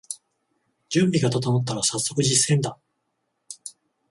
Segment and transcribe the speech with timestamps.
[0.89, 2.79] 準備が整ったらさっそく実践だ